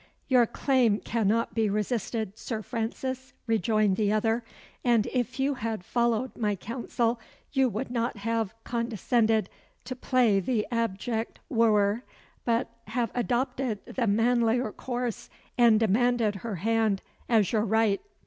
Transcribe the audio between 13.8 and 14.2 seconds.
the